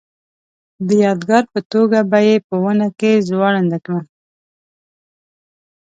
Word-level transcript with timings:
د 0.87 0.89
یادګار 1.05 1.43
په 1.53 1.59
توګه 1.71 1.99
به 2.09 2.19
یې 2.27 2.35
په 2.47 2.55
ونه 2.63 2.87
کې 2.99 3.11
ځوړنده 3.27 3.77
کړم. 3.85 4.05